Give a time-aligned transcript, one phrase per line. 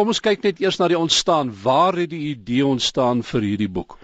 [0.00, 1.50] kom ons kyk net eers na die ontstaan.
[1.62, 3.98] Waar het die idee ontstaan vir hierdie boek?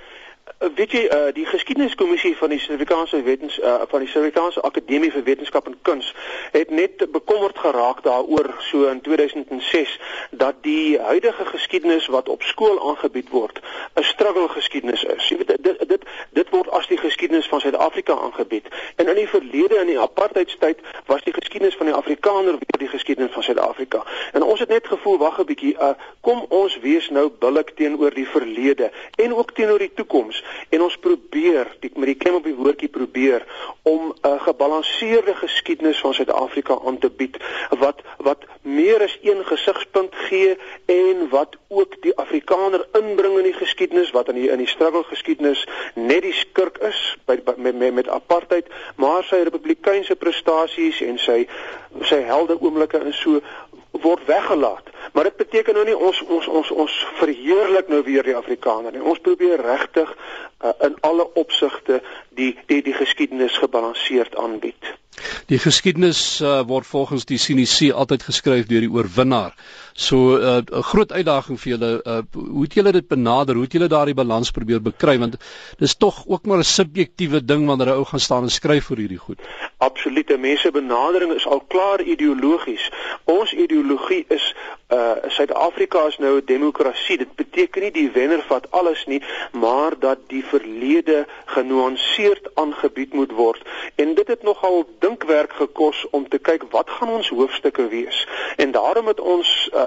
[0.58, 5.10] Uh, weet jy uh, die geskiedeniskommissie van die Suid-Afrikaanse wetens uh, van die Suid-Afrikaanse Akademie
[5.12, 6.14] vir Wetenskap en Kuns
[6.54, 9.98] het net bekommerd geraak daaroor so in 2006
[10.30, 13.60] dat die huidige geskiedenis wat op skool aangebied word
[13.94, 15.28] 'n struggle geskiedenis is.
[15.28, 16.02] Jy weet dit dit
[16.32, 18.68] dit word as die geskiedenis van Suid-Afrika aangebied.
[18.96, 22.88] En in die verlede in die apartheidstyd was die geskiedenis van die Afrikaner weer die
[22.88, 24.06] geskiedenis van Suid-Afrika.
[24.32, 28.14] En ons het net gevoel wag 'n bietjie, uh, kom ons wees nou billik teenoor
[28.14, 32.44] die verlede en ook teenoor die toekoms en ons probeer die, met die klem op
[32.44, 33.44] die woordjie probeer
[33.82, 37.36] om 'n gebalanseerde geskiedenis van Suid-Afrika aan te bied
[37.70, 43.58] wat wat meer as een gesigspunt gee en wat ook die Afrikaner inbring in die
[43.58, 47.74] geskiedenis wat in die in die struggle geskiedenis net die skurk is by, by met,
[47.74, 48.66] met met apartheid
[48.96, 51.46] maar sy republikeinse prestasies en sy
[52.02, 53.40] sy helde oomblikke en so
[53.90, 54.90] word weggelaat.
[55.12, 59.02] Maar dit beteken nou nie ons ons ons ons verheerlik nou weer die Afrikaner nie.
[59.02, 62.02] Ons probeer regtig uh, in alle opsigte
[62.36, 64.94] die die die geskiedenis gebalanseerd aanbied.
[65.48, 69.54] Die geskiedenis uh, word volgens die sinise altyd geskryf deur die oorwinnaar.
[69.94, 73.54] So uh, 'n uh, groot uitdaging vir julle, uh, hoe het julle dit benader?
[73.54, 75.38] Hoe het julle daardie balans probeer bekry want
[75.78, 78.96] dis tog ook maar 'n subjektiewe ding wanneer 'n ou gaan staan en skryf vir
[78.96, 79.40] hierdie goed.
[79.78, 82.90] Absolute mense benadering is al klaar ideologies.
[83.24, 84.54] Ons ideologie is
[84.88, 87.18] uh Suid-Afrika is nou 'n demokrasie.
[87.18, 93.32] Dit beteken nie die wenner vat alles nie, maar dat die verlede genuanceerd aangebied moet
[93.32, 93.62] word.
[93.94, 98.28] En dit het nogal dinkwerk gekos om te kyk wat gaan ons hoofstukke wees.
[98.56, 99.82] En daarom het ons 'n uh,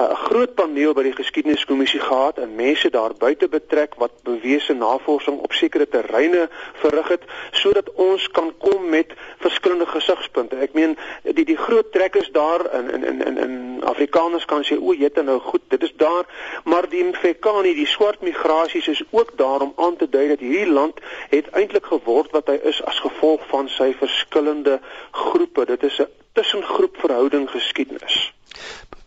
[0.00, 4.72] 'n uh, groot paneel by die geskiedeniskommissie gehad en mense daar buite betrek wat bewese
[4.72, 10.56] navorsing op sekere terreine verrig het sodat ons kan kom met verskillende gesigspunte.
[10.56, 13.82] Ek meen die die groot trekkers daar in in in in, in
[14.30, 16.26] Afrikaners kan sê o, jette nou goed, dit is daar,
[16.64, 20.70] maar die Mfekani, die swart migrasies is ook daar om aan te dui dat hierdie
[20.70, 21.00] land
[21.30, 24.78] het eintlik geword wat hy is as gevolg van sy verskillende
[25.10, 25.66] groepe.
[25.66, 28.32] Dit is 'n tussengroep verhouding geskiedenis.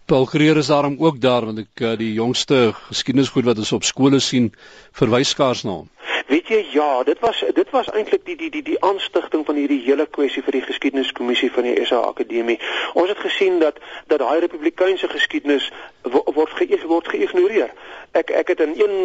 [0.06, 3.84] Paul Creer is daarom ook daar want ek eh, die jongste geskiedenisgoed wat ons op
[3.84, 4.52] skole sien
[4.92, 5.90] verwys skaars na hom.
[6.28, 9.82] Weet jy ja, dit was dit was eintlik die die die die aanstigting van hierdie
[9.84, 12.60] hele kwessie vir die geskiedeniskommissie van die SA Akademie.
[12.94, 15.72] Ons het gesien dat dat daai republikeinse geskiedenis
[16.10, 17.74] word ge, word geïgnoreer.
[18.12, 18.96] Ek ek het in een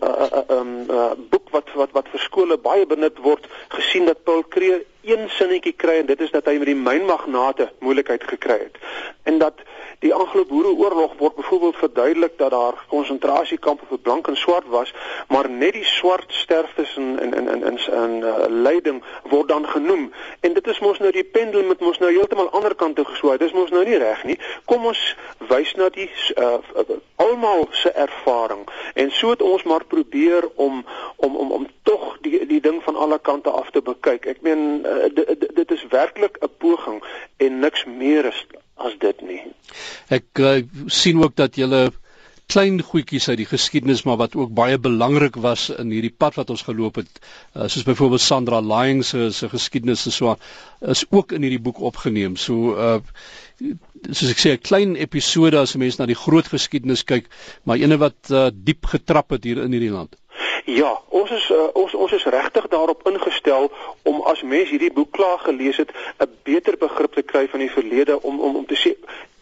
[0.00, 4.24] uh, uh, um, uh, boek wat wat wat vir skole baie benut word gesien dat
[4.24, 8.58] Paul Creer een sinnetjie kry en dit is dat hy met die mynmagnate moeilikheid gekry
[8.66, 8.78] het.
[9.22, 9.64] En dat
[10.04, 14.94] die Anglo-Boereoorlog word byvoorbeeld verduidelik dat daar konsentrasiekampe vir blank en swart was,
[15.28, 19.68] maar net die swart sterftes in in in in in, in uh, lyding word dan
[19.68, 20.12] genoem.
[20.40, 23.38] En dit is mos nou die pendel met mos nou heeltemal ander kant toe geswaai.
[23.38, 24.38] Dis mos nou nie reg nie.
[24.64, 25.16] Kom ons
[25.48, 26.58] wys na die uh,
[27.16, 28.66] almal se ervaring.
[28.94, 30.84] En so het ons maar probeer om
[31.16, 34.26] om om om tog die die ding van alle kante af te bekyk.
[34.26, 37.02] Ek meen uh, dit, dit is werklik 'n poging
[37.36, 39.42] en niks meer is as dit nie.
[40.08, 41.90] Ek uh, sien ook dat julle
[42.52, 46.50] klein goedjies uit die geskiedenis maar wat ook baie belangrik was in hierdie pad wat
[46.52, 50.36] ons geloop het uh, soos byvoorbeeld Sandra Lying se se geskiedenis en so
[50.94, 52.36] is ook in hierdie boek opgeneem.
[52.36, 52.98] So uh
[54.10, 57.30] soos ek sê 'n klein episode as 'n mens na die groot geskiedenis kyk,
[57.64, 60.16] maar ene wat uh, diep getrap het hier in hierdie land.
[60.64, 63.70] Ja, ons is uh, ons ons is regtig daarop ingestel
[64.02, 67.70] om as mens hierdie boek klaar gelees het, 'n beter begrip te kry van die
[67.70, 68.96] verlede om om om te sê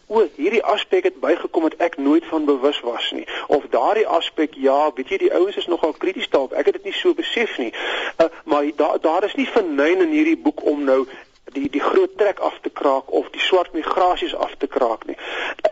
[0.07, 3.27] o, hierdie aspek het bygekom wat ek nooit van bewus was nie.
[3.47, 6.53] Of daardie aspek, ja, weet jy, die ouens is nogal krities daarop.
[6.53, 7.73] Ek het dit nie so besef nie.
[8.17, 11.07] Uh, maar daar daar is nie vernyn in hierdie boek om nou
[11.53, 15.17] die die groot trek af te kraak of die swart migrasies af te kraak nie.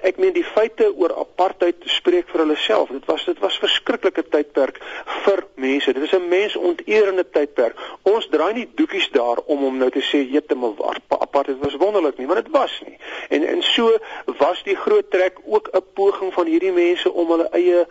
[0.01, 2.89] Ek meen die feite oor apartheid spreek vir hulle self.
[2.89, 4.70] Dit was dit was verskriklike tydperk vir
[5.61, 5.93] mense.
[5.93, 7.75] Dit is 'n mensonterende tydperk.
[8.01, 12.17] Ons draai nie doekies daar om om nou te sê jette maar apartheid was wonderlik
[12.17, 12.97] nie, want dit was nie.
[13.29, 17.47] En en so was die groot trek ook 'n poging van hierdie mense om hulle
[17.51, 17.87] eie 'n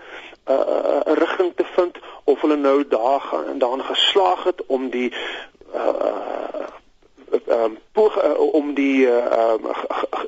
[0.53, 4.67] uh, uh, uh, rigting te vind of hulle nou daar gaan en daarin geslaag het
[4.67, 5.13] om die
[5.75, 6.67] uh,
[7.47, 10.25] ehm um, poog uh, om die uh, uh,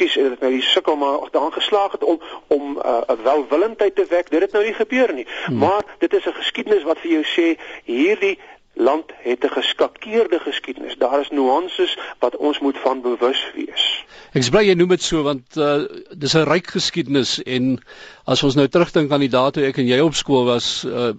[0.00, 3.94] ekskuus het dit nou die sukkel maar daan geslaag het om om 'n uh, welwillendheid
[3.94, 5.58] te wek dit het nou nie gebeur nie hmm.
[5.58, 8.38] maar dit is 'n geskiedenis wat vir jou sê hierdie
[8.74, 10.96] land het 'n geskakeerde geskiedenis.
[10.98, 14.04] Daar is nuances wat ons moet van bewus wees.
[14.32, 15.84] Ek is bly jy noem dit so want uh
[16.16, 17.82] dis 'n ryk geskiedenis en
[18.30, 21.12] as ons nou terugdink aan die dae toe ek en jy op skool was, uh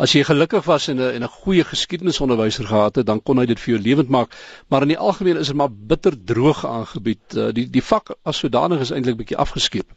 [0.00, 3.46] as jy gelukkig was en 'n en 'n goeie geskiedenisonderwyser gehad het, dan kon hy
[3.46, 4.32] dit vir jou lewend maak,
[4.68, 7.36] maar in die algemeen is dit maar bitter droog aangebied.
[7.36, 9.88] Uh, die die vak as sodanig is eintlik bietjie afgeskeep.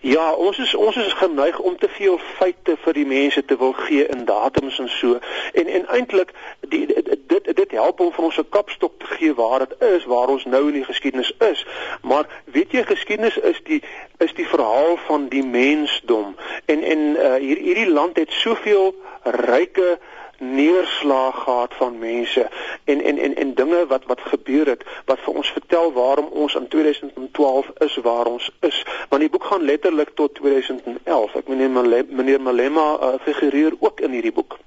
[0.00, 3.72] Ja, ons is ons is geneig om te veel feite vir die mense te wil
[3.72, 5.18] gee in datums en so.
[5.52, 6.32] En en eintlik
[6.68, 10.28] dit dit dit help om vir ons 'n kapstok te gee waar dit is, waar
[10.28, 11.66] ons nou in die geskiedenis is.
[12.02, 13.82] Maar weet jy geskiedenis is die
[14.18, 16.36] is die verhaal van die mensdom.
[16.64, 19.98] En en uh, hier hierdie land het soveel ryke
[20.38, 22.48] neerslag gehad van mense
[22.84, 26.54] en en en en dinge wat wat gebeur het wat vir ons vertel waarom ons
[26.54, 32.04] in 2012 is waar ons is want die boek gaan letterlik tot 2011 ek meneer
[32.06, 34.58] meneer Malema uh, figureer ook in hierdie boek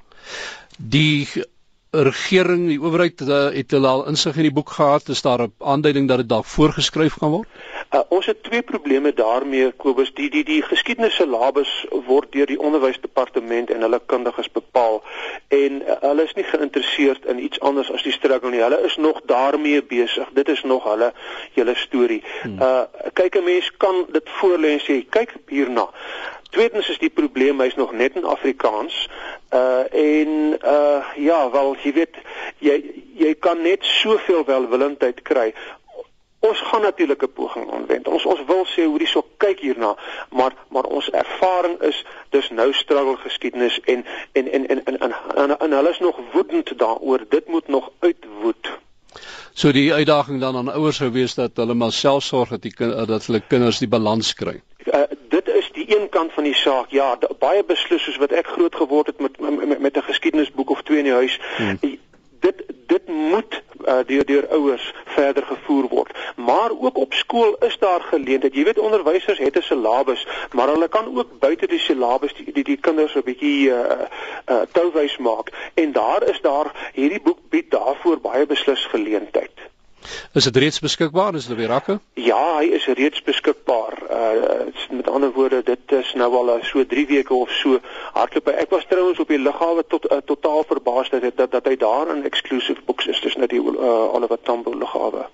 [0.75, 1.27] die
[1.91, 5.09] regering die owerheid uh, het hulle al insig in die boek gehad.
[5.09, 7.47] Is daar 'n aanduiding dat dit dalk voorgeskryf gaan word?
[7.91, 10.13] Uh, ons het twee probleme daarmee Kobus.
[10.13, 15.03] Die die die geskiedenis syllabus word deur die onderwysdepartement en hulle kundiges bepaal.
[15.47, 18.61] En uh, hulle is nie geïnteresseerd in iets anders as die struggle nie.
[18.61, 20.29] Hulle is nog daarmee besig.
[20.33, 21.13] Dit is nog hulle
[21.53, 22.23] hele storie.
[22.41, 22.61] Hmm.
[22.61, 22.81] uh
[23.13, 25.89] kyk 'n mens kan dit voorlê en sê kyk hierna.
[26.51, 29.09] Tweedens is die probleem hy's nog net in Afrikaans.
[29.51, 32.15] Uh en uh ja, wel jy weet
[32.59, 32.75] jy
[33.19, 35.53] jy kan net soveel welwillendheid kry
[36.41, 38.07] Ons gaan natuurlik 'n poging aanwend.
[38.07, 39.95] Ons ons wil sê hoe dis so kyk hierna,
[40.29, 45.13] maar maar ons ervaring is dis nou struggle geskiedenis en en en en en en,
[45.35, 47.25] en, en hulle is nog woedend daaroor.
[47.29, 48.71] Dit moet nog uitwoed.
[49.53, 52.73] So die uitdaging dan aan ouers sou wees dat hulle maar self sorg dat die
[53.05, 54.61] dat hulle kinders die balans kry.
[54.85, 56.93] Uh, dit is die een kant van die saak.
[56.93, 60.81] Ja, baie beslis soos wat ek groot geword het met met, met 'n geskiedenisboek of
[60.81, 61.39] twee in die huis.
[61.57, 61.79] Hmm.
[62.39, 66.11] Dit dit moet uh, deur deur ouers verder gevoer word.
[66.35, 68.55] Maar ook op skool is daar geleentheid.
[68.55, 72.63] Jy weet onderwysers het 'n syllabus, maar hulle kan ook buite die syllabus die die,
[72.63, 74.05] die kinders 'n bietjie uh
[74.45, 75.47] uh touwys maak.
[75.73, 79.70] En daar is daar hierdie boek bied daarvoor baie beslis geleentheid.
[80.33, 81.35] Is dit reeds beskikbaar?
[81.35, 81.99] Is dit weer rakke?
[82.13, 83.97] Ja, hy is reeds beskikbaar.
[84.09, 87.79] Uh met ander woorde, dit is nou al so 3 weke of so
[88.13, 88.47] hardloop.
[88.47, 92.15] Ek was trouens op die lughawe tot uh, totaal verbaas dat dat, dat hy daar
[92.15, 93.21] in exclusive books is.
[93.21, 95.27] Dis net die uh, Oliver Tambo lughawe.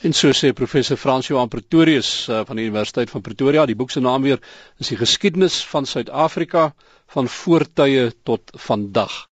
[0.00, 3.90] En so sê professor Frans Johan Pretorius uh, van die Universiteit van Pretoria, die boek
[3.90, 4.38] se naam weer
[4.78, 6.72] is die geskiedenis van Suid-Afrika
[7.14, 9.27] van voortye tot vandag.